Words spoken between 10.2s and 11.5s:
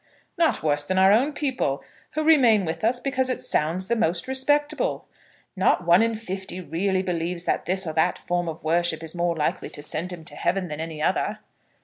to heaven than any other."